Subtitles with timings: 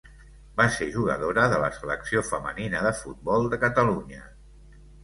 [0.61, 4.27] Va ser jugadora de la Selecció femenina de futbol de Catalunya.